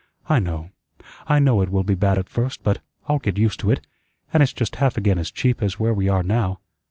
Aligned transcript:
"I 0.27 0.39
know. 0.39 0.71
I 1.27 1.37
know 1.37 1.61
it 1.61 1.69
will 1.69 1.83
be 1.83 1.93
bad 1.93 2.17
at 2.17 2.27
first, 2.27 2.63
but 2.63 2.79
I'll 3.07 3.19
get 3.19 3.37
used 3.37 3.59
to 3.59 3.69
it, 3.69 3.85
an' 4.33 4.41
it's 4.41 4.51
just 4.51 4.77
half 4.77 4.97
again 4.97 5.19
as 5.19 5.29
cheap 5.29 5.61
as 5.61 5.79
where 5.79 5.93
we 5.93 6.09
are 6.09 6.23
now. 6.23 6.59